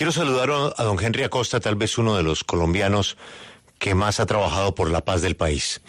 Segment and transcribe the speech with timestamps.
[0.00, 3.18] Quiero saludar a don Henry Acosta, tal vez uno de los colombianos
[3.78, 5.82] que más ha trabajado por la paz del país.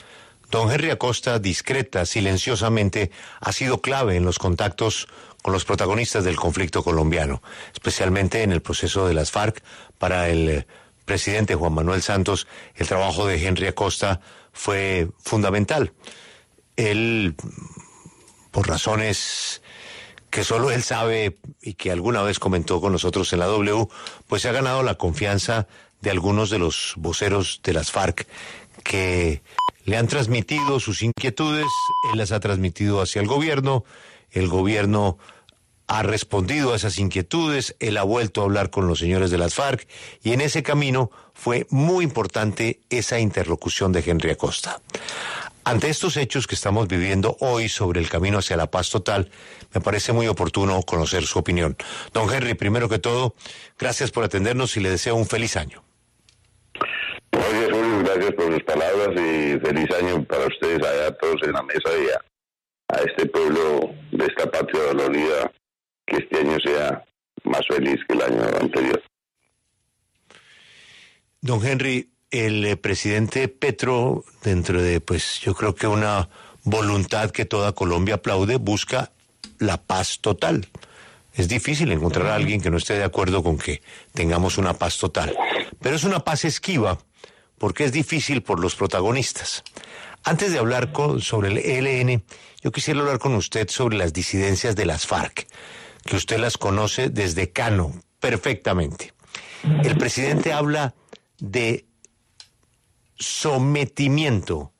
[0.49, 5.07] Don Henry Acosta, discreta, silenciosamente, ha sido clave en los contactos
[5.41, 9.63] con los protagonistas del conflicto colombiano, especialmente en el proceso de las FARC.
[9.97, 10.67] Para el eh,
[11.05, 14.19] presidente Juan Manuel Santos, el trabajo de Henry Acosta
[14.51, 15.93] fue fundamental.
[16.75, 17.33] Él,
[18.51, 19.60] por razones
[20.31, 23.87] que solo él sabe y que alguna vez comentó con nosotros en la W,
[24.27, 25.67] pues se ha ganado la confianza
[25.99, 28.25] de algunos de los voceros de las FARC
[28.83, 29.41] que
[29.83, 31.67] le han transmitido sus inquietudes,
[32.11, 33.83] él las ha transmitido hacia el gobierno,
[34.31, 35.17] el gobierno
[35.87, 39.55] ha respondido a esas inquietudes, él ha vuelto a hablar con los señores de las
[39.55, 39.85] FARC
[40.23, 44.81] y en ese camino fue muy importante esa interlocución de Henry Acosta.
[45.63, 49.29] Ante estos hechos que estamos viviendo hoy sobre el camino hacia la paz total,
[49.73, 51.77] me parece muy oportuno conocer su opinión.
[52.13, 53.35] Don Henry, primero que todo,
[53.77, 55.83] gracias por atendernos y le deseo un feliz año.
[57.31, 61.63] Gracias, Julio, gracias por sus palabras y feliz año para ustedes allá todos en la
[61.63, 65.51] mesa y a, a este pueblo de esta patria dolorida,
[66.07, 67.05] que este año sea
[67.43, 69.01] más feliz que el año anterior.
[71.41, 76.29] Don Henry, el eh, presidente Petro, dentro de, pues yo creo que una
[76.63, 79.11] voluntad que toda Colombia aplaude, busca
[79.59, 80.67] la paz total.
[81.33, 83.81] Es difícil encontrar a alguien que no esté de acuerdo con que
[84.13, 85.35] tengamos una paz total.
[85.79, 86.99] Pero es una paz esquiva,
[87.57, 89.63] porque es difícil por los protagonistas.
[90.23, 92.23] Antes de hablar sobre el ELN,
[92.61, 95.47] yo quisiera hablar con usted sobre las disidencias de las FARC,
[96.05, 99.13] que usted las conoce desde Cano perfectamente.
[99.83, 100.93] El presidente habla
[101.39, 101.85] de
[103.21, 104.73] sometimiento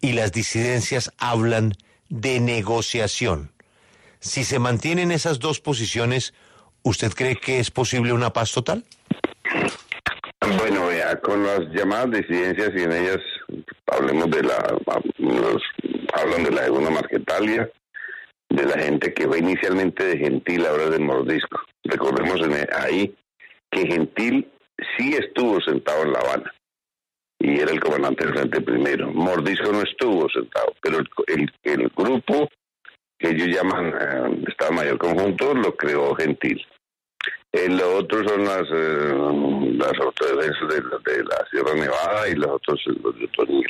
[0.00, 1.72] y las disidencias hablan
[2.08, 3.52] de negociación.
[4.20, 6.34] Si se mantienen esas dos posiciones,
[6.82, 8.84] ¿usted cree que es posible una paz total?
[10.58, 13.18] Bueno, vea, con las llamadas disidencias y en ellas
[13.86, 14.56] hablemos de la,
[16.14, 17.70] hablan de la segunda Marquetalia,
[18.50, 21.60] de la gente que fue inicialmente de Gentil, ahora de Mordisco.
[21.84, 22.40] Recordemos
[22.78, 23.14] ahí
[23.70, 24.50] que Gentil
[24.96, 26.54] sí estuvo sentado en La Habana
[27.44, 29.12] y era el comandante del frente primero.
[29.12, 32.48] Mordisco no estuvo sentado, pero el, el, grupo
[33.18, 36.64] que ellos llaman eh, Estado Mayor Conjunto lo creó Gentil.
[37.52, 39.14] El otro son las, eh,
[39.76, 40.68] las autodefensas
[41.04, 43.68] de, la Sierra Nevada y los otros los de Otoñil.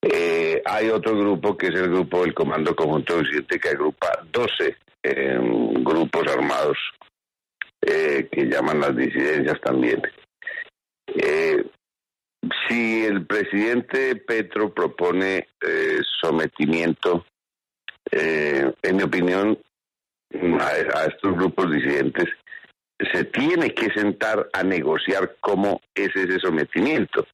[0.00, 4.76] Eh, hay otro grupo que es el grupo del Comando Conjunto Occidente que agrupa 12
[5.02, 5.38] eh,
[5.82, 6.78] grupos armados
[7.80, 10.00] que llaman las disidencias también.
[12.68, 17.24] Si el presidente Petro propone eh, sometimiento,
[18.10, 19.58] eh, en mi opinión,
[20.60, 22.28] a, estos grupos disidentes,
[23.12, 27.26] se tiene que sentar a negociar cómo es ese sometimiento,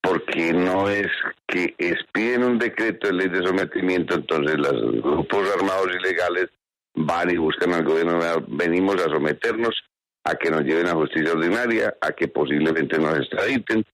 [0.00, 1.08] porque no es
[1.46, 6.48] que expiden un decreto de ley de sometimiento, entonces los grupos armados ilegales
[6.94, 9.82] van y buscan al gobierno, venimos a someternos
[10.24, 13.84] a que nos lleven a justicia ordinaria, a que posiblemente nos extraditen,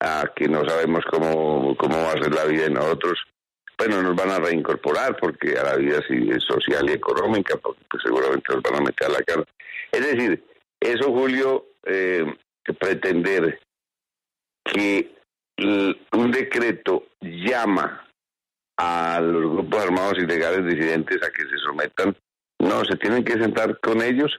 [0.00, 3.18] a que no sabemos cómo, cómo va a ser la vida de nosotros.
[3.78, 6.00] Bueno, nos van a reincorporar porque a la vida
[6.40, 9.44] social y económica, porque pues, seguramente nos van a meter a la cara.
[9.92, 10.44] Es decir,
[10.80, 12.24] eso, Julio, eh,
[12.78, 13.60] pretender
[14.64, 15.14] que
[16.12, 18.06] un decreto llama
[18.78, 22.16] a los grupos armados ilegales disidentes a que se sometan,
[22.58, 24.38] no, se tienen que sentar con ellos,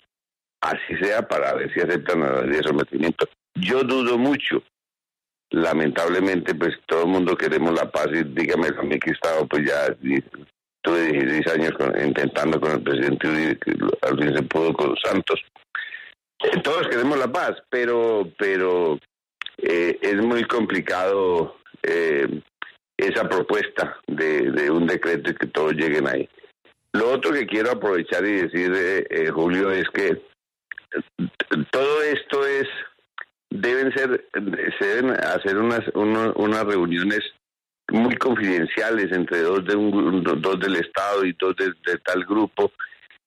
[0.62, 3.28] así sea, para ver si aceptan la ley de sometimiento.
[3.56, 4.64] Yo dudo mucho
[5.52, 9.46] lamentablemente pues todo el mundo queremos la paz y dígame a mí que he estado
[9.48, 9.94] pues ya
[10.82, 11.72] tuve 16 años
[12.04, 13.58] intentando con el presidente
[14.02, 15.42] al fin se pudo con Santos.
[16.44, 18.98] Eh, todos queremos la paz pero pero
[19.58, 22.28] eh, es muy complicado eh,
[22.98, 26.30] esa propuesta de, de, un decreto y que todos lleguen ahí.
[26.94, 30.22] Lo otro que quiero aprovechar y decir Julio es que
[31.72, 32.68] todo esto es
[33.52, 34.26] deben ser,
[34.80, 37.20] se deben hacer unas, unas reuniones
[37.92, 42.72] muy confidenciales entre dos de un, dos del Estado y dos de, tal grupo,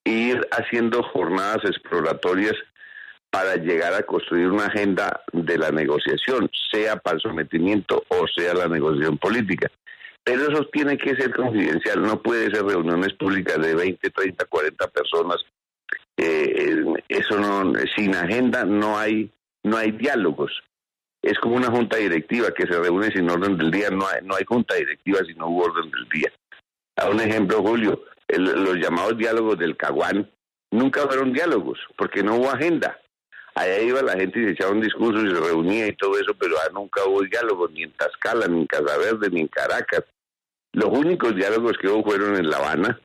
[0.02, 2.54] e ir haciendo jornadas exploratorias
[3.30, 8.54] para llegar a construir una agenda de la negociación, sea para el sometimiento o sea
[8.54, 9.70] la negociación política.
[10.22, 14.88] Pero eso tiene que ser confidencial, no puede ser reuniones públicas de 20, 30, 40
[14.88, 15.44] personas.
[16.16, 19.30] Eh, eso no, sin agenda no hay
[19.64, 20.52] no hay diálogos.
[21.22, 23.90] Es como una junta directiva que se reúne sin orden del día.
[23.90, 26.32] No hay, no hay junta directiva si no hubo orden del día.
[26.96, 30.31] A un ejemplo, Julio, los llamados diálogos del Caguán
[30.70, 33.00] nunca fueron diálogos porque no hubo agenda.
[33.55, 36.34] allá iba la gente y se echaba un discurso y se reunía y todo eso,
[36.34, 40.05] pero nunca hubo diálogos ni en Tascala, ni en Casaverde, ni en Caracas.
[40.72, 43.00] Los únicos diálogos que hubo fueron en La Habana,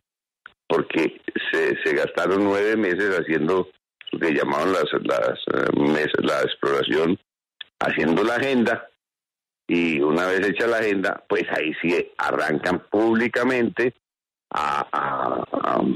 [0.67, 1.21] porque
[1.51, 3.69] se, se gastaron nueve meses haciendo
[4.11, 7.19] que llamaban las, las eh, la exploración,
[7.79, 8.89] haciendo la agenda,
[9.67, 13.93] y una vez hecha la agenda, pues ahí sí arrancan públicamente
[14.51, 15.43] a,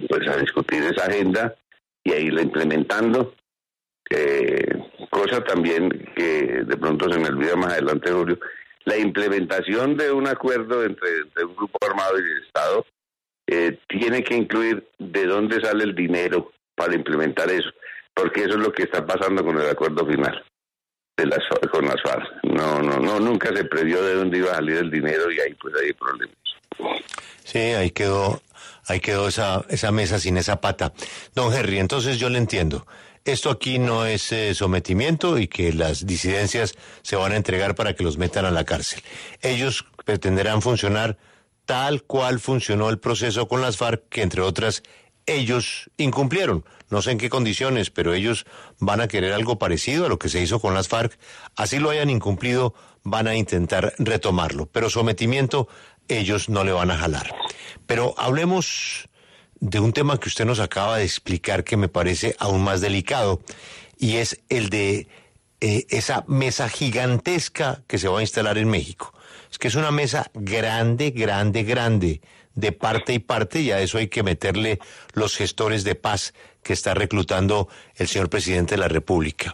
[0.08, 1.56] pues a discutir esa agenda
[2.04, 3.34] y a irla implementando.
[4.10, 4.64] Eh,
[5.10, 8.38] cosa también que de pronto se me olvida más adelante, Julio,
[8.86, 12.86] la implementación de un acuerdo entre, un grupo armado y el Estado
[13.48, 17.70] eh, tiene que incluir de dónde sale el dinero para implementar eso,
[18.14, 20.44] porque eso es lo que está pasando con el acuerdo final
[21.18, 21.40] de las,
[21.72, 22.44] con las FARC.
[22.44, 25.54] No, no, no, nunca se previó de dónde iba a salir el dinero y ahí
[25.56, 26.36] pues hay problemas.
[27.44, 28.42] Sí, ahí quedó,
[28.88, 30.94] ahí quedó esa, esa mesa sin esa pata.
[31.36, 32.86] Don Henry, entonces yo le entiendo.
[33.26, 37.94] Esto aquí no es eh, sometimiento y que las disidencias se van a entregar para
[37.94, 39.02] que los metan a la cárcel.
[39.42, 41.18] Ellos pretenderán funcionar
[41.66, 44.84] tal cual funcionó el proceso con las FARC, que entre otras
[45.26, 46.66] ellos incumplieron.
[46.90, 48.46] No sé en qué condiciones, pero ellos
[48.80, 51.18] van a querer algo parecido a lo que se hizo con las FARC.
[51.56, 54.68] Así lo hayan incumplido, van a intentar retomarlo.
[54.68, 55.68] Pero sometimiento
[56.08, 57.34] ellos no le van a jalar.
[57.86, 59.10] Pero hablemos
[59.60, 63.42] de un tema que usted nos acaba de explicar que me parece aún más delicado
[63.98, 65.08] y es el de
[65.62, 69.14] eh, esa mesa gigantesca que se va a instalar en México.
[69.50, 72.22] Es que es una mesa grande, grande, grande,
[72.56, 74.80] de parte y parte, y a eso hay que meterle
[75.14, 76.34] los gestores de paz
[76.64, 79.54] que está reclutando el señor presidente de la República.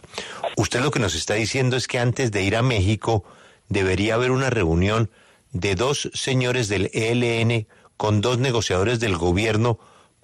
[0.56, 3.24] Usted lo que nos está diciendo es que antes de ir a México
[3.68, 5.10] debería haber una reunión
[5.52, 7.66] de dos señores del ELN
[7.96, 9.78] con dos negociadores del gobierno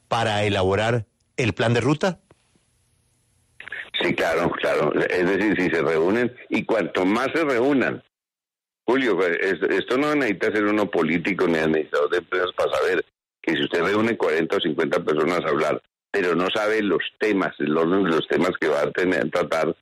[0.08, 1.06] para elaborar
[1.36, 2.20] el plan de ruta?
[4.00, 4.92] Sí, claro, claro.
[4.94, 8.02] Es decir, si se reúnen y cuanto más se reúnan,
[8.86, 13.04] Julio, pues, esto no necesita ser uno político ni administrador de empresas para saber
[13.42, 15.82] que si usted reúne 40 o 50 personas a hablar,
[16.16, 19.76] pero no sabe los temas, el los temas que va a tener tratar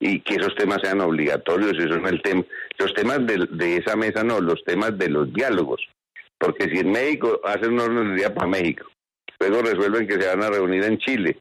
[0.00, 2.42] y que esos temas sean obligatorios, eso es el tema.
[2.78, 5.86] Los temas de, de, esa mesa no, los temas de los diálogos.
[6.38, 8.86] Porque si en México hacen un orden del día para México,
[9.38, 11.38] luego resuelven que se van a reunir en Chile,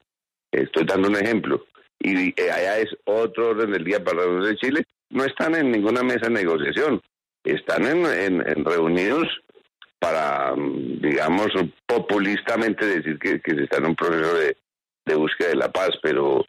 [0.52, 1.66] estoy dando un ejemplo,
[2.00, 6.04] y allá es otro orden del día para reunirse en Chile, no están en ninguna
[6.04, 7.02] mesa de negociación,
[7.46, 8.06] están en,
[8.46, 9.28] en, reunidos
[10.04, 11.48] para, digamos,
[11.86, 16.46] populistamente decir que, se está en un proceso de, búsqueda de la paz, pero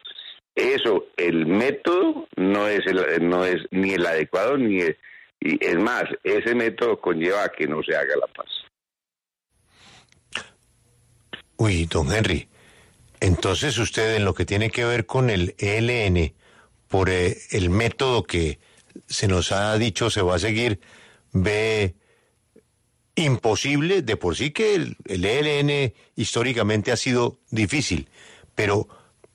[0.53, 4.81] eso, el método no es, el, no es ni el adecuado ni
[5.39, 8.49] y es más, ese método conlleva a que no se haga la paz.
[11.55, 12.49] Uy, don Henry,
[13.21, 16.33] entonces usted en lo que tiene que ver con el ELN,
[16.89, 18.59] por eh, el método que
[19.07, 20.81] se nos ha dicho se va a seguir,
[21.31, 21.95] ve
[23.15, 28.09] imposible, de por sí que el, el ELN históricamente ha sido difícil,
[28.55, 28.87] pero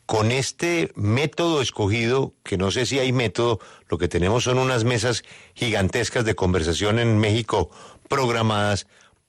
[0.07, 4.83] con este método escogido, que no sé si hay método, lo que tenemos son unas
[4.83, 5.23] mesas
[5.55, 7.71] gigantescas de conversación en México
[8.09, 8.89] programadas,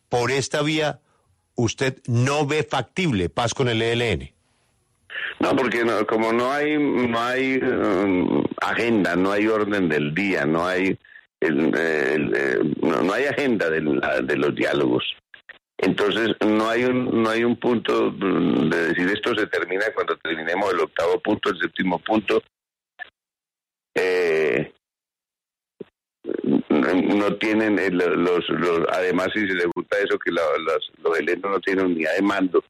[0.10, 1.00] por esta vía
[1.56, 4.32] usted no ve factible paz con el ELN.
[5.40, 10.66] No, porque como no hay no hay um, agenda, no hay orden del día, no
[10.66, 10.98] hay
[11.42, 13.82] el, eh, no, hay agenda de,
[14.24, 15.04] de los diálogos.
[15.78, 20.72] Entonces no hay un no hay un punto de decir esto se termina cuando terminemos
[20.72, 22.44] el octavo punto, el séptimo punto.
[23.96, 24.72] Eh,
[26.70, 31.60] no tienen los, los, además si se les gusta eso que los, los helenos no
[31.60, 32.64] tienen unidad de mando.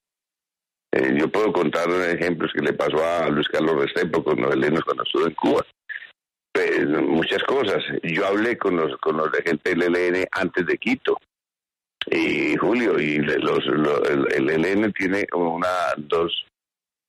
[0.94, 4.84] Eh, yo puedo contar ejemplos que le pasó a Luis Carlos Restrepo con los helenos
[4.84, 5.66] cuando estuvo en Cuba.
[6.54, 7.84] Pues, muchas cosas.
[8.04, 11.18] Yo hablé con los con los de gente del ELN antes de Quito
[12.08, 13.66] y Julio y los,
[14.36, 15.68] el, ELN tiene una
[15.98, 16.46] dos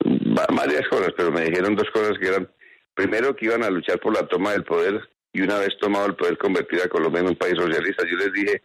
[0.05, 2.49] varias cosas, pero me dijeron dos cosas que eran
[2.95, 6.15] primero que iban a luchar por la toma del poder y una vez tomado el
[6.15, 8.05] poder convertir a Colombia en un país socialista.
[8.07, 8.63] Yo les dije,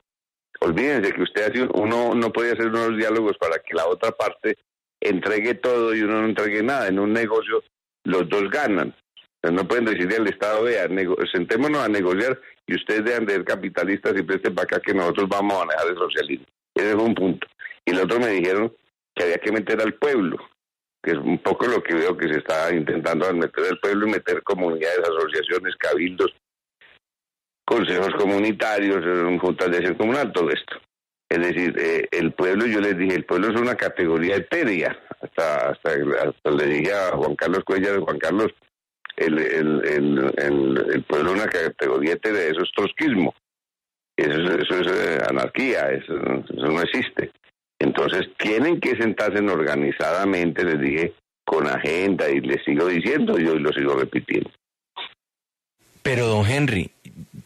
[0.60, 4.58] olvídense que usted uno no puede hacer unos diálogos para que la otra parte
[5.00, 6.88] entregue todo y uno no entregue nada.
[6.88, 7.64] En un negocio
[8.04, 8.94] los dos ganan.
[9.44, 10.88] No pueden decirle al Estado, vea,
[11.32, 15.30] sentémonos a negociar y ustedes dejan de ser capitalistas y presten para acá que nosotros
[15.30, 16.46] vamos a manejar el socialismo.
[16.76, 17.48] Ese es un punto.
[17.86, 18.74] Y el otro me dijeron
[19.16, 20.38] que había que meter al pueblo,
[21.02, 24.12] que es un poco lo que veo que se está intentando meter al pueblo y
[24.12, 26.36] meter comunidades, asociaciones, cabildos,
[27.66, 29.04] consejos comunitarios,
[29.40, 30.78] juntas de acción comunal, todo esto.
[31.30, 34.98] Es decir, eh, el pueblo, yo les dije, el pueblo es una categoría etérea.
[35.20, 38.54] Hasta, hasta, hasta le dije a Juan Carlos Cuellar, Juan Carlos,
[39.18, 43.34] el, el, pueblo una categoría de eso es trotskismo.
[44.16, 47.32] Eso, eso es eh, anarquía, eso, no existe.
[47.80, 51.14] Entonces tienen que sentarse organizadamente, les dije,
[51.46, 54.50] con agenda y les sigo diciendo, yo lo sigo repitiendo.
[56.02, 56.90] Pero don Henry,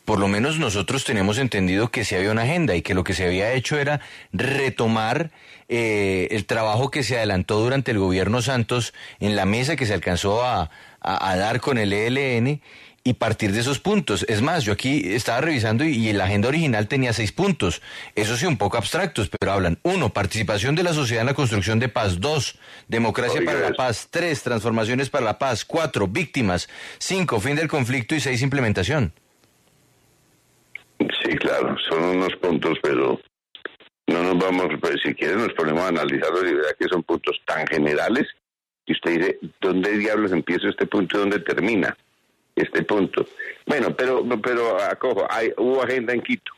[0.05, 3.13] por lo menos nosotros tenemos entendido que sí había una agenda y que lo que
[3.13, 3.99] se había hecho era
[4.31, 5.31] retomar
[5.67, 9.93] eh, el trabajo que se adelantó durante el gobierno Santos en la mesa que se
[9.93, 10.69] alcanzó a,
[11.01, 12.62] a dar con el ELN
[13.03, 14.24] y partir de esos puntos.
[14.29, 17.81] Es más, yo aquí estaba revisando y, la agenda original tenía seis puntos.
[18.15, 19.79] Eso sí, un poco abstractos, pero hablan.
[19.84, 22.20] Uno, participación de la sociedad en la construcción de paz.
[22.20, 24.08] Dos, democracia para la paz.
[24.12, 25.65] Tres, transformaciones para la paz.
[25.65, 26.70] Cuatro, víctimas.
[27.00, 28.13] Cinco, fin del conflicto.
[28.13, 29.13] Y seis, implementación.
[31.00, 33.20] Sí, claro, son unos puntos, pero
[34.08, 37.39] no nos vamos, pues, si quieren nos ponemos a analizarlos y verá que son puntos
[37.46, 38.27] tan generales
[38.91, 41.98] y usted dice, ¿dónde diablos empieza este punto y dónde termina?
[42.55, 43.25] este punto.
[43.65, 46.51] Bueno, pero pero acojo, hay, hubo agenda en Quito.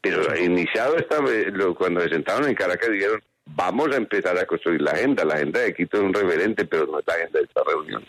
[0.00, 1.18] Pero iniciado esta,
[1.76, 5.24] cuando se sentaron en Caracas dijeron, vamos a empezar a construir la agenda.
[5.24, 8.04] La agenda de Quito es un referente, pero no es la agenda de esta reunión.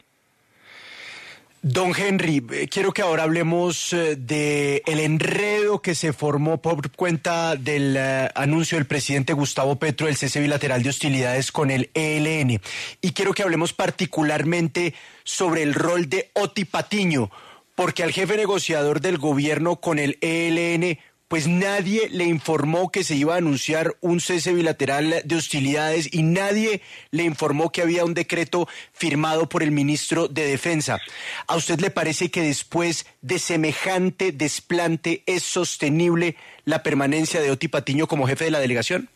[1.65, 6.91] Don Henry, eh, quiero que ahora hablemos eh, de el enredo que se formó por
[6.91, 11.89] cuenta del eh, anuncio del presidente Gustavo Petro del cese bilateral de hostilidades con el
[11.93, 12.59] ELN.
[12.99, 14.93] Y quiero que hablemos particularmente
[15.23, 17.31] sobre el rol de Oti Patiño,
[17.75, 20.99] porque al jefe negociador del gobierno con el ELN
[21.33, 26.21] pues nadie le informó que se iba a anunciar un cese bilateral de hostilidades y
[26.21, 30.99] nadie le informó que había un decreto firmado por el ministro de Defensa.
[31.47, 36.35] ¿A usted le parece que después de semejante desplante es sostenible
[36.65, 39.09] la permanencia de Oti Patiño como jefe de la delegación?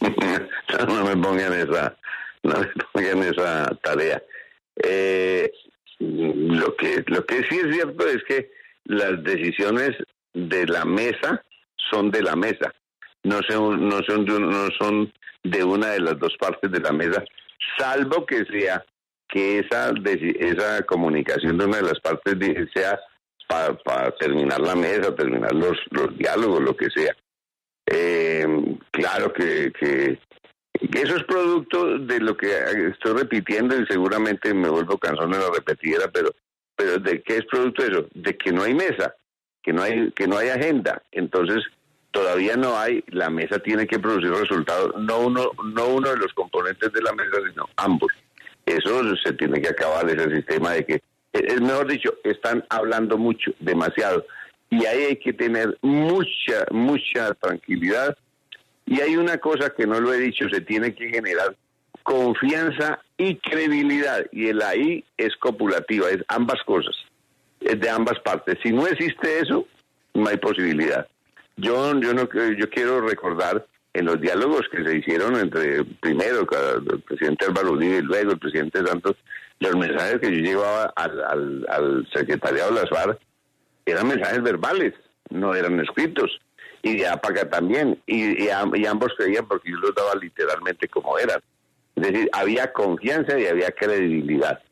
[0.00, 1.96] no me pongan esa,
[2.44, 4.22] no me pongan esa tarea.
[4.80, 5.50] Eh,
[5.98, 8.52] lo que lo que sí es cierto es que
[8.84, 9.96] las decisiones
[10.32, 11.42] de la mesa
[11.90, 12.72] son de la mesa,
[13.24, 16.92] no son, no son, de, no son de una de las dos partes de la
[16.92, 17.24] mesa,
[17.78, 18.84] salvo que sea
[19.28, 22.34] que esa, esa comunicación de una de las partes
[22.74, 22.98] sea
[23.48, 27.16] para terminar la mesa, terminar los, los diálogos, lo que sea.
[27.86, 28.46] Eh,
[28.92, 30.18] claro que, que,
[30.94, 32.48] eso es producto de lo que
[32.92, 36.30] estoy repitiendo y seguramente me vuelvo cansón de la repetidera, pero,
[36.76, 38.06] pero ¿de qué es producto eso?
[38.14, 39.14] De que no hay mesa
[39.62, 41.64] que no hay que no hay agenda, entonces
[42.10, 46.32] todavía no hay, la mesa tiene que producir resultados, no uno no uno de los
[46.34, 48.12] componentes de la mesa, sino ambos.
[48.66, 51.02] Eso se tiene que acabar ese sistema de que
[51.32, 54.26] es mejor dicho, están hablando mucho, demasiado.
[54.68, 58.16] Y ahí hay que tener mucha mucha tranquilidad.
[58.86, 61.56] Y hay una cosa que no lo he dicho, se tiene que generar
[62.02, 64.26] confianza y credibilidad.
[64.32, 66.96] Y el ahí es copulativa, es ambas cosas
[67.60, 68.58] de ambas partes.
[68.62, 69.66] Si no existe eso,
[70.14, 71.06] no hay posibilidad.
[71.56, 77.02] Yo, yo, no, yo quiero recordar en los diálogos que se hicieron entre primero el
[77.02, 79.16] presidente Álvaro Uribe y luego el presidente Santos,
[79.58, 83.18] los mensajes que yo llevaba al, al, secretariado de las FARC
[83.84, 84.94] eran mensajes verbales,
[85.30, 86.40] no eran escritos.
[86.82, 88.00] Y de APACA también.
[88.06, 91.38] Y ambos creían porque yo los daba literalmente como eran.
[91.94, 94.62] Es decir, había confianza y había credibilidad.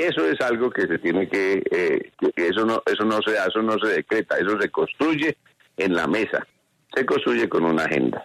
[0.00, 3.78] Eso es algo que se tiene que, eh, eso no, eso no se, eso no
[3.78, 5.36] se decreta, eso se construye
[5.76, 6.46] en la mesa,
[6.94, 8.24] se construye con una agenda.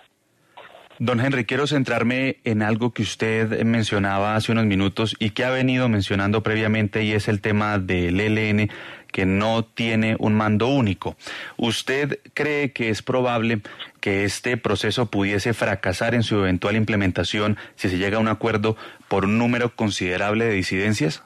[1.00, 5.50] Don Henry, quiero centrarme en algo que usted mencionaba hace unos minutos y que ha
[5.50, 8.70] venido mencionando previamente y es el tema del ELN
[9.12, 11.16] que no tiene un mando único.
[11.58, 13.62] ¿Usted cree que es probable
[14.02, 18.78] que este proceso pudiese fracasar en su eventual implementación si se llega a un acuerdo
[19.08, 21.24] por un número considerable de disidencias?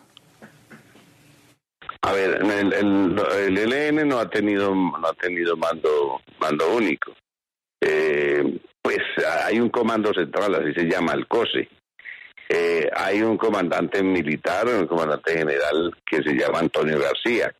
[2.01, 7.13] A ver, el, el, ELN no ha tenido no ha tenido mando mando único.
[7.81, 8.99] Eh, pues
[9.45, 11.67] hay un comando central, así se llama, el COSE.
[12.49, 17.53] Eh, hay un comandante militar, un comandante general que se llama Antonio García.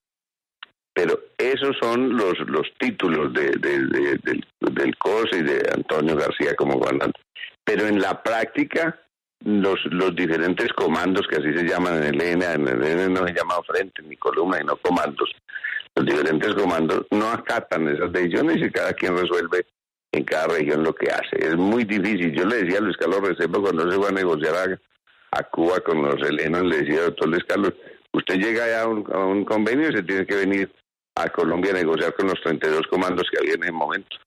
[0.93, 3.89] Pero esos son los, los títulos de, del,
[4.59, 7.19] del COSE y de Antonio García como comandante.
[7.63, 8.97] Pero en la práctica,
[9.45, 13.27] los, los diferentes comandos que así se llaman en el ENA, en el ENA no
[13.27, 15.29] se llama frente ni columna, sino comandos.
[15.95, 19.65] Los diferentes comandos no acatan esas decisiones y cada quien resuelve
[20.11, 21.37] en cada región lo que hace.
[21.39, 22.33] Es muy difícil.
[22.33, 24.79] Yo le decía a Luis Carlos Recepo cuando se fue a negociar
[25.31, 27.73] a, Cuba con los helenos, le decía, doctor Luis Carlos,
[28.11, 30.71] usted llega ya a un, a un convenio y se tiene que venir
[31.15, 34.17] a Colombia a negociar con los 32 comandos que había en ese momento.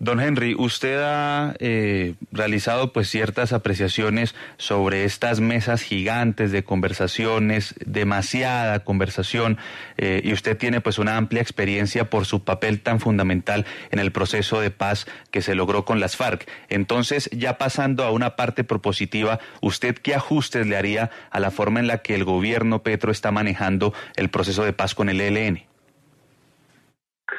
[0.00, 7.74] Don Henry, usted ha eh, realizado pues ciertas apreciaciones sobre estas mesas gigantes de conversaciones,
[7.84, 9.58] demasiada conversación,
[9.96, 14.12] eh, y usted tiene pues una amplia experiencia por su papel tan fundamental en el
[14.12, 16.48] proceso de paz que se logró con las FARC.
[16.68, 21.80] Entonces, ya pasando a una parte propositiva, ¿usted qué ajustes le haría a la forma
[21.80, 25.67] en la que el gobierno Petro está manejando el proceso de paz con el ELN?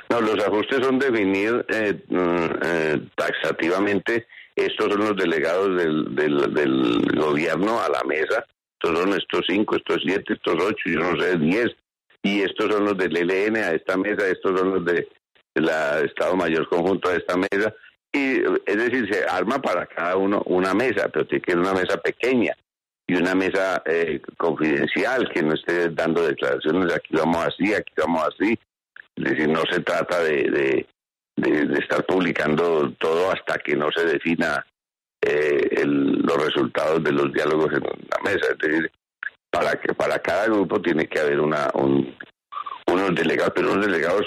[0.10, 4.27] No, los ajustes son definir eh, mm, eh, taxativamente.
[4.55, 8.46] Estos son los delegados del, del, gobierno a la mesa.
[8.74, 11.67] Estos son estos cinco, estos siete, estos ocho, yo no sé, diez.
[12.22, 15.08] Y estos son los del ELN a esta mesa, estos son los de
[15.55, 17.74] la Estado Mayor Conjunto a esta mesa.
[18.12, 21.74] Y es decir, se arma para cada uno una mesa, pero tiene que ser una
[21.74, 22.53] mesa pequeña
[23.10, 28.24] y una mesa eh, confidencial que no esté dando declaraciones aquí vamos así, aquí vamos
[28.27, 28.58] así,
[29.16, 30.86] es decir, no se trata de,
[31.36, 34.66] de, estar publicando todo hasta que no se defina
[35.22, 38.48] eh, los resultados de los diálogos en la mesa.
[38.51, 38.92] Es decir,
[39.50, 44.25] para que para cada grupo tiene que haber una unos delegados, pero unos delegados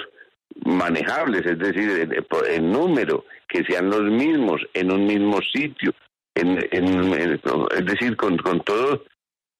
[0.64, 2.08] manejables, es decir,
[2.48, 5.92] en, número, que sean los mismos en un mismo sitio,
[6.34, 9.04] en, es decir, con, con todo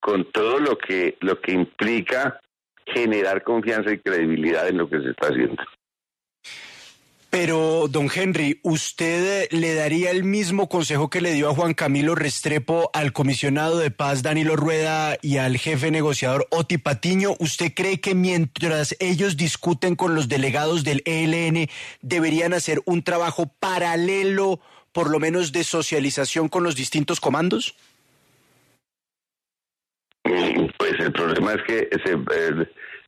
[0.00, 2.40] con todo lo que lo que implica
[2.86, 5.62] generar confianza y credibilidad en lo que se está haciendo.
[7.32, 12.14] Pero, don Henry, ¿usted le daría el mismo consejo que le dio a Juan Camilo
[12.14, 17.34] Restrepo, al comisionado de paz Danilo Rueda y al jefe negociador Oti Patiño?
[17.38, 21.70] ¿Usted cree que mientras ellos discuten con los delegados del ELN,
[22.02, 24.60] deberían hacer un trabajo paralelo,
[24.92, 27.74] por lo menos de socialización con los distintos comandos?
[30.22, 31.90] Pues el problema es que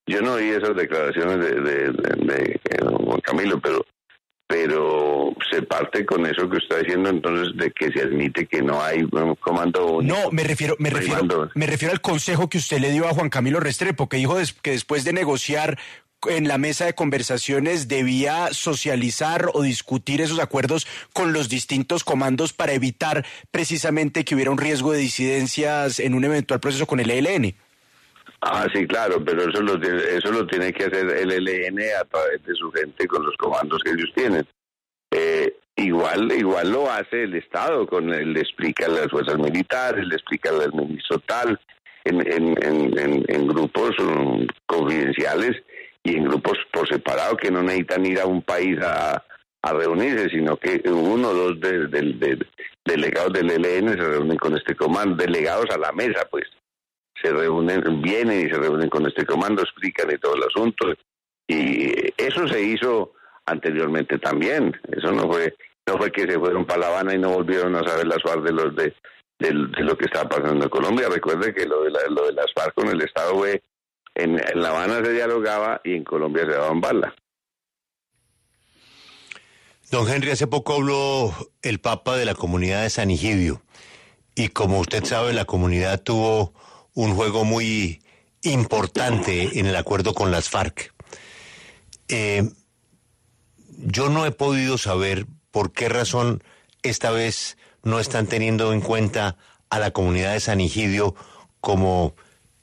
[0.07, 3.85] yo no oí esas declaraciones de, Juan Camilo, pero
[4.47, 8.83] pero se parte con eso que está diciendo entonces de que se admite que no
[8.83, 12.91] hay un comando No, me refiero me refiero me refiero al consejo que usted le
[12.91, 15.79] dio a Juan Camilo Restrepo que dijo que después de negociar
[16.29, 22.53] en la mesa de conversaciones debía socializar o discutir esos acuerdos con los distintos comandos
[22.53, 27.11] para evitar precisamente que hubiera un riesgo de disidencias en un eventual proceso con el
[27.11, 27.55] ELN.
[28.41, 32.45] Ah, sí, claro, pero eso lo, eso lo tiene que hacer el ELN a través
[32.45, 34.47] de su gente con los comandos que ellos tienen.
[35.11, 40.17] Eh, igual, igual lo hace el Estado, con le explica a las fuerzas militares, le
[40.17, 41.59] explica al ministro tal,
[42.05, 45.57] en, en, en grupos um, confidenciales
[46.05, 49.25] y en grupos por separado que no necesitan ir a un país a,
[49.63, 52.39] reunirse, sino que uno o dos de,
[52.85, 56.45] delegados del ELN se reúnen con este comando, delegados a la mesa, pues
[57.21, 60.93] se reúnen, vienen y se reúnen con este comando, explican y todo el asunto.
[61.49, 63.15] Y eso se hizo
[63.47, 64.79] anteriormente también.
[64.93, 65.55] Eso no fue
[65.87, 68.43] no fue que se fueron para La Habana y no volvieron a saber las FARC
[68.43, 68.95] de los de,
[69.51, 71.09] lo que estaba pasando en Colombia.
[71.09, 73.63] Recuerde que lo de, lo de las FARC con el Estado fue
[74.15, 77.15] en, La Habana se dialogaba y en Colombia se daban bala.
[79.91, 83.63] Don Henry, hace poco habló el Papa de la comunidad de San Egidio
[84.35, 86.53] y como usted sabe, la comunidad tuvo
[86.95, 88.03] un juego muy
[88.43, 90.93] importante en el acuerdo con las FARC.
[92.09, 92.51] Eh,
[93.79, 96.43] yo no he podido saber por qué razón
[96.83, 99.37] esta vez no están teniendo en cuenta
[99.71, 101.15] a la comunidad de San Egidio
[101.61, 102.15] como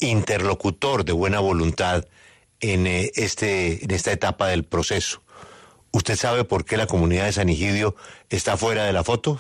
[0.02, 2.06] interlocutor de buena voluntad
[2.60, 5.22] en, eh, este, en esta etapa del proceso.
[5.94, 7.96] ¿Usted sabe por qué la comunidad de San Egidio
[8.30, 9.40] está fuera de la foto?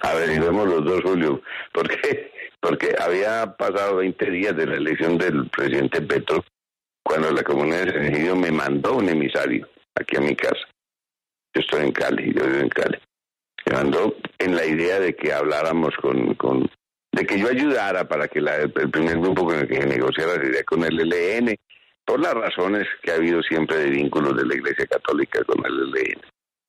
[0.00, 1.42] A ver, y vemos los dos, Julio.
[1.72, 2.32] ¿Por qué?
[2.60, 6.44] Porque había pasado 20 días de la elección del presidente Petro
[7.02, 10.64] cuando la comunidad de San Egidio me mandó un emisario aquí a mi casa.
[11.54, 12.98] Yo estoy en Cali, yo vivo en Cali.
[13.66, 16.70] Me mandó en la idea de que habláramos con, con
[17.12, 20.82] de que yo ayudara para que el primer grupo con el que negociara sería con
[20.82, 21.54] el LN,
[22.04, 25.90] por las razones que ha habido siempre de vínculos de la Iglesia Católica con el
[25.90, 26.20] LN,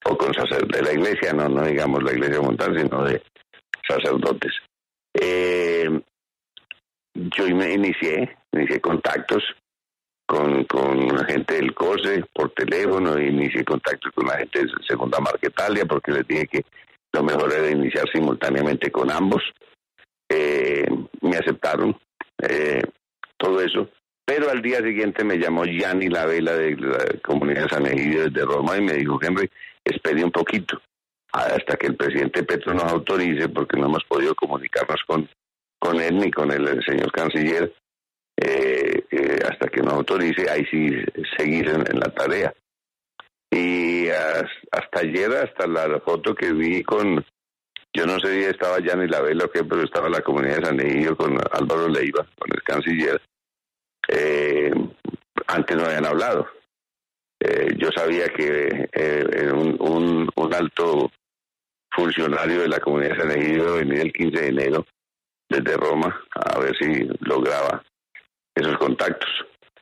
[0.05, 3.23] o con sacerdotes, de la Iglesia, no, no digamos la Iglesia montal, sino de
[3.87, 4.51] sacerdotes.
[5.13, 5.89] Eh,
[7.13, 9.43] yo me inicié, inicié contactos
[10.25, 15.19] con, con la gente del COSE por teléfono, inicié contactos con la gente de Segunda
[15.19, 16.65] Marquetalia, porque les dije que
[17.13, 19.43] lo mejor era iniciar simultáneamente con ambos
[20.33, 20.85] eh,
[21.21, 21.95] me aceptaron
[22.49, 22.81] eh,
[23.37, 23.89] todo eso.
[24.25, 28.45] Pero al día siguiente me llamó Gianni La Vela de la comunidad San Egidio de
[28.45, 29.49] Roma y me dijo, Henry,
[29.83, 30.81] espere un poquito
[31.33, 35.27] hasta que el presidente Petro nos autorice, porque no hemos podido comunicarnos con,
[35.79, 37.73] con él ni con el, señor canciller,
[38.37, 39.03] eh,
[39.49, 40.89] hasta que nos autorice, ahí sí
[41.35, 42.53] seguir en, la tarea.
[43.49, 47.25] Y hasta ayer, hasta la foto que vi con,
[47.93, 50.57] yo no sé si estaba ya ni la vela o qué, pero estaba la comunidad
[50.57, 53.21] de San Egidio con Álvaro Leiva, con el canciller.
[54.07, 54.71] Eh,
[55.47, 56.47] antes no habían hablado.
[57.39, 61.11] Eh, yo sabía que eh, un, un, alto
[61.91, 64.85] funcionario de la comunidad de San Egidio venía el 15 de enero
[65.49, 67.83] desde Roma a ver si lograba
[68.55, 69.29] esos contactos.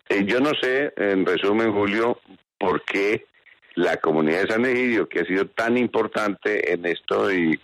[0.09, 2.19] Eh, yo no sé, en resumen, Julio,
[2.57, 3.25] por qué
[3.75, 7.59] la comunidad de San Egidio, que ha sido tan importante en esto y,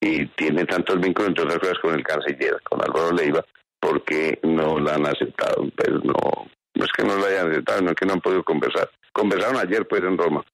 [0.00, 3.44] y tiene tantos vínculos, entre otras cosas, con el canciller, con Álvaro Leiva,
[3.80, 5.66] ¿por qué no la han aceptado?
[5.76, 8.42] Pues no, no es que no la hayan aceptado, no es que no han podido
[8.42, 8.90] conversar.
[9.12, 10.44] Conversaron ayer, pues, en Roma.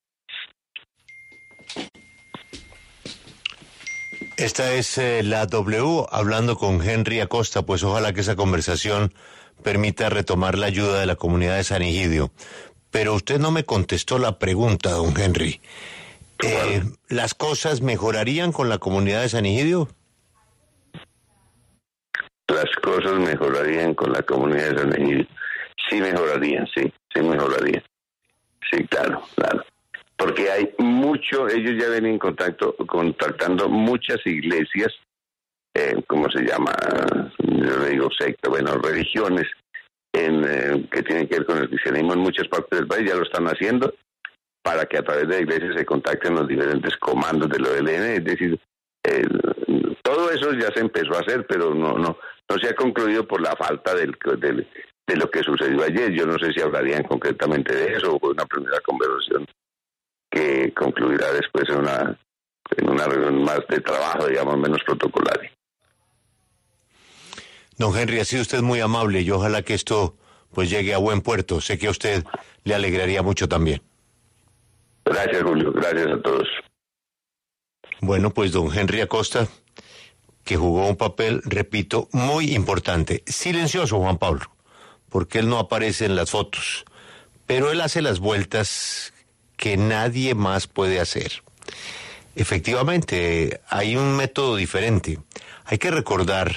[4.36, 9.12] Esta es eh, la W hablando con Henry Acosta, pues ojalá que esa conversación
[9.62, 12.32] permita retomar la ayuda de la comunidad de San Egidio.
[12.90, 15.60] Pero usted no me contestó la pregunta, don Henry.
[16.42, 19.88] Eh, ¿Las cosas mejorarían con la comunidad de San Egidio?
[22.48, 25.26] Las cosas mejorarían con la comunidad de San Egidio.
[25.88, 27.82] Sí mejorarían, sí, sí mejorarían.
[28.70, 29.64] Sí, claro, claro
[30.20, 34.92] porque hay mucho, ellos ya ven en contacto, contactando muchas iglesias,
[35.72, 36.72] eh, ¿cómo se llama?
[37.38, 39.46] Yo le digo secta, bueno, religiones
[40.12, 43.16] en, eh, que tienen que ver con el cristianismo en muchas partes del país, ya
[43.16, 43.94] lo están haciendo,
[44.70, 47.88] para que a través de la iglesia se contacten los diferentes comandos de lo OLN,
[47.88, 48.60] es decir,
[50.00, 52.16] todo eso ya se empezó a hacer, pero no, no,
[52.48, 54.68] no se ha concluido por la falta del, del,
[55.08, 56.12] de lo que sucedió ayer.
[56.12, 59.44] Yo no sé si hablarían concretamente de eso o fue una primera conversación
[60.30, 62.16] que concluirá después en una,
[62.76, 65.50] en una reunión más de trabajo, digamos, menos protocolaria.
[67.76, 70.14] Don Henry, ha sido usted muy amable y ojalá que esto
[70.54, 71.60] pues llegue a buen puerto.
[71.60, 72.22] Sé que a usted
[72.62, 73.82] le alegraría mucho también.
[75.10, 75.72] Gracias, Julio.
[75.72, 76.48] Gracias a todos.
[78.00, 79.48] Bueno, pues don Henry Acosta,
[80.44, 83.24] que jugó un papel, repito, muy importante.
[83.26, 84.50] Silencioso, Juan Pablo,
[85.08, 86.84] porque él no aparece en las fotos,
[87.46, 89.12] pero él hace las vueltas
[89.56, 91.42] que nadie más puede hacer.
[92.36, 95.18] Efectivamente, hay un método diferente.
[95.64, 96.54] Hay que recordar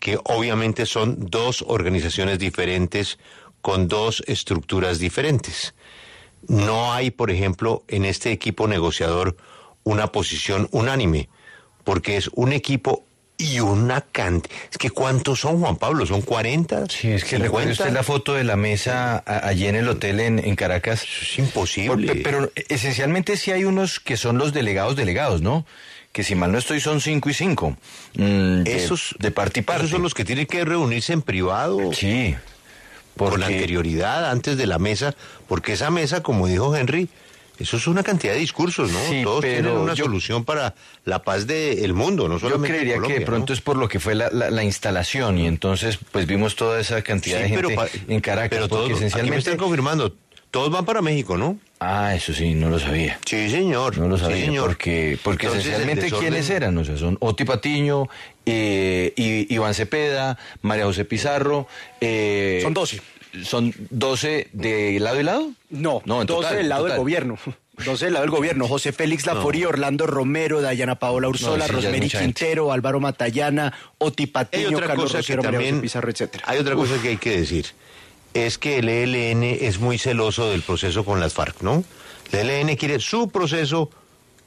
[0.00, 3.18] que obviamente son dos organizaciones diferentes
[3.60, 5.72] con dos estructuras diferentes.
[6.48, 9.36] No hay, por ejemplo, en este equipo negociador
[9.84, 11.28] una posición unánime,
[11.84, 13.04] porque es un equipo
[13.40, 14.54] y una cantidad.
[14.70, 16.04] Es que ¿cuántos son, Juan Pablo?
[16.04, 16.86] ¿Son 40?
[16.90, 20.56] Sí, es que recuerde usted la foto de la mesa allí en el hotel en,
[20.56, 21.02] Caracas.
[21.02, 22.16] es imposible.
[22.16, 25.64] pero esencialmente sí hay unos que son los delegados delegados, ¿no?
[26.12, 27.76] Que si mal no estoy son cinco y cinco.
[28.14, 29.82] Mm, esos de parte y parte.
[29.82, 31.92] Esos son los que tienen que reunirse en privado.
[31.94, 32.36] Sí.
[33.28, 35.14] Por la anterioridad, antes de la mesa,
[35.48, 37.08] porque esa mesa, como dijo Henry,
[37.60, 38.98] eso es una cantidad de discursos, ¿no?
[39.22, 43.26] Todos tienen una solución para la paz del mundo, no solamente Yo creería que de
[43.26, 47.40] pronto es por lo que fue la, instalación y entonces pues vimos toda esa cantidad
[47.40, 47.76] de gente
[48.08, 48.50] en Caracas.
[48.50, 49.30] Pero todos, esencialmente...
[49.30, 50.16] me están confirmando,
[50.50, 51.58] todos van para México, ¿no?
[51.80, 53.18] Ah, eso sí, no lo sabía.
[53.26, 53.98] Sí, señor.
[53.98, 54.66] No lo sabía, señor.
[54.66, 58.08] porque, porque esencialmente quiénes eran, o sea, son Oti Patiño,
[58.46, 61.66] eh, Iván Cepeda, María José Pizarro.
[62.00, 63.00] Eh, son 12
[63.44, 65.52] son 12 de lado y lado?
[65.70, 67.38] No, no 12 del lado del gobierno.
[67.84, 68.68] 12 del lado del gobierno.
[68.68, 75.12] José Félix Laforí, Orlando Romero, Dayana Paola Ursola, Rosemary Quintero, Álvaro Matallana, Oti Patiño, Carlos
[75.12, 76.42] Rosero, también, Pizarro, etc.
[76.44, 77.66] Hay otra cosa que hay que decir.
[78.34, 81.82] Es que el ELN es muy celoso del proceso con las FARC, ¿no?
[82.32, 83.90] El ELN quiere su proceso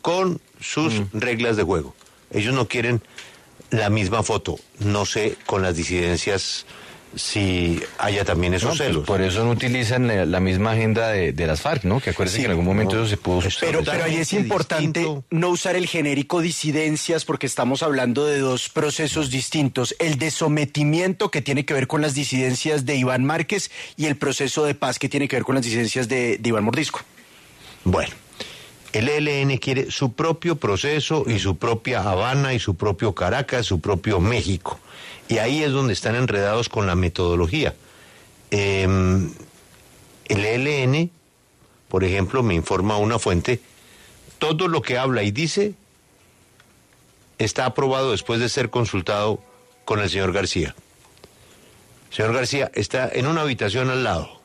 [0.02, 1.06] con sus mm.
[1.13, 1.93] reglas de juego.
[2.32, 3.02] Ellos no quieren
[3.72, 4.58] la misma foto.
[4.80, 6.65] No sé, con las disidencias
[7.15, 9.06] si haya también esos pues, celos.
[9.06, 11.99] por eso no utilizan la misma agenda de, las FARC, ¿no?
[11.99, 13.41] Que acuérdense que en algún momento eso se pudo...
[13.60, 18.69] Pero, pero ahí es importante no usar el genérico disidencias porque estamos hablando de dos
[18.69, 19.95] procesos distintos.
[19.99, 24.15] El de sometimiento que tiene que ver con las disidencias de Iván Márquez y el
[24.15, 27.02] proceso de paz que tiene que ver con las disidencias de, de Iván Mordisco.
[27.84, 28.23] Bueno.
[28.93, 33.82] El ELN quiere su propio proceso y su propia Habana y su propio Caracas, su
[33.82, 34.79] propio México.
[35.27, 37.73] Y ahí es donde están enredados con la metodología.
[38.51, 39.32] Em,
[40.25, 41.10] el ELN,
[41.89, 43.62] por ejemplo, me informa una fuente,
[44.38, 45.73] todo lo que habla y dice
[47.39, 49.41] está aprobado después de ser consultado
[49.86, 50.75] con el señor García.
[52.12, 54.39] Señor García está en una habitación al lado.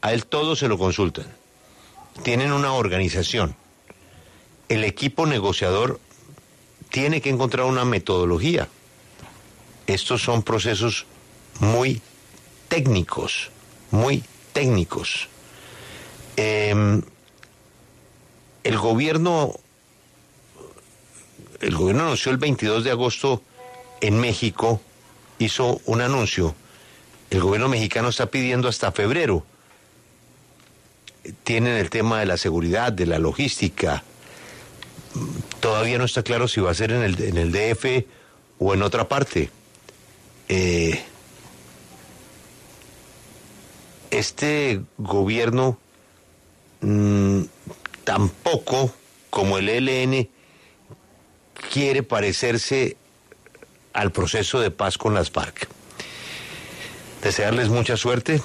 [0.00, 1.26] A él todo se lo consultan.
[2.22, 3.56] Tienen una organización.
[4.68, 6.00] El equipo negociador
[6.90, 8.68] tiene que encontrar una metodología
[9.86, 11.06] estos son procesos
[11.60, 12.00] muy
[12.68, 13.50] técnicos,
[13.90, 14.22] muy
[14.52, 15.28] técnicos.
[16.36, 17.02] Em,
[18.64, 19.54] el gobierno,
[21.60, 23.42] el gobierno anunció el 22 de agosto
[24.00, 24.80] en México,
[25.38, 26.54] hizo un anuncio.
[27.30, 29.44] El gobierno mexicano está pidiendo hasta febrero.
[31.44, 34.02] Tienen el tema de la seguridad, de la logística.
[35.60, 38.06] Todavía no está claro si va a ser en el, DF
[38.58, 39.50] o en otra parte.
[40.48, 41.02] Eh,
[44.10, 45.78] este gobierno
[46.80, 47.42] mm,
[48.04, 48.92] tampoco,
[49.30, 50.28] como el ELN,
[51.72, 52.96] quiere parecerse
[53.92, 55.68] al proceso de paz con las FARC.
[57.22, 58.42] Desearles mucha suerte.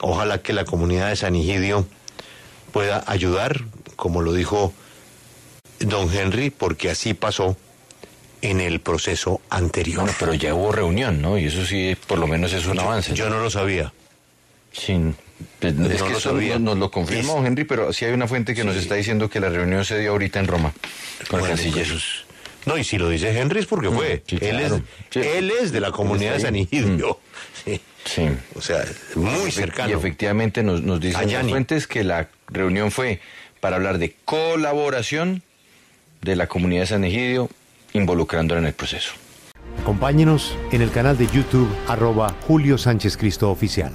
[0.00, 1.86] Ojalá que la comunidad de San Egidio
[2.68, 3.64] pueda ayudar,
[3.96, 4.72] como lo dijo
[5.80, 7.56] don Henry, porque así pasó
[8.42, 10.02] en el proceso anterior.
[10.02, 11.38] Bueno, pero ya hubo reunión, ¿no?
[11.38, 13.14] Y eso sí, por lo menos es un avance.
[13.14, 13.92] Yo no lo sabía.
[14.72, 14.96] Sí.
[15.60, 18.76] Pues, es que eso nos, lo confirmó Henry, pero sí hay una fuente que nos
[18.76, 20.72] está diciendo que la reunión se dio ahorita en Roma
[21.28, 21.86] con el canciller.
[22.66, 24.22] No, y si lo dice Henry es porque fue.
[24.30, 27.20] Mm, él, es, él es de la comunidad de San Isidro.
[27.64, 27.70] Mm.
[28.04, 28.28] Sí.
[28.54, 29.90] O sea, muy cercano.
[29.90, 33.20] Y efectivamente nos, nos dicen las fuentes que la reunión fue
[33.60, 35.42] para hablar de colaboración
[36.22, 37.48] de la comunidad de San Egidio
[37.92, 39.12] involucrándola en el proceso.
[39.80, 43.92] Acompáñenos en el canal de YouTube arroba Julio Sánchez Cristo Oficial.